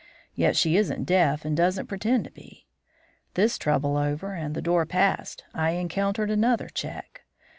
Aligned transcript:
Yet 0.33 0.55
she 0.55 0.77
isn't 0.77 1.03
deaf 1.03 1.45
and 1.45 1.55
doesn't 1.55 1.85
pretend 1.85 2.23
to 2.23 2.31
be. 2.31 2.65
This 3.35 3.59
trouble 3.59 3.97
over, 3.97 4.33
and 4.33 4.55
the 4.55 4.59
door 4.63 4.83
passed, 4.83 5.43
I 5.53 5.73
encountered 5.73 6.31
another 6.31 6.69
check. 6.69 7.21